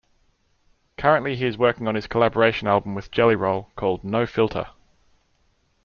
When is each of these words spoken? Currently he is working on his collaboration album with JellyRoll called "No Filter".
Currently 0.97 1.35
he 1.35 1.45
is 1.45 1.59
working 1.59 1.87
on 1.87 1.93
his 1.93 2.07
collaboration 2.07 2.67
album 2.67 2.95
with 2.95 3.11
JellyRoll 3.11 3.67
called 3.75 4.03
"No 4.03 4.25
Filter". 4.25 4.65